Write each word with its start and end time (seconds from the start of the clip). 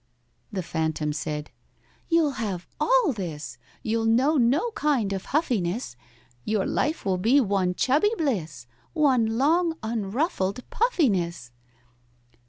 The 0.51 0.63
phantom 0.63 1.13
said, 1.13 1.51
"You'll 2.09 2.31
have 2.41 2.65
all 2.79 3.13
this, 3.13 3.59
You'll 3.83 4.05
know 4.05 4.35
no 4.35 4.71
kind 4.71 5.13
of 5.13 5.25
huffiness, 5.25 5.95
Your 6.43 6.65
life 6.65 7.05
will 7.05 7.19
be 7.19 7.39
one 7.39 7.75
chubby 7.75 8.09
bliss, 8.17 8.65
One 8.93 9.37
long 9.37 9.77
unruffled 9.83 10.67
puffiness!" 10.71 11.51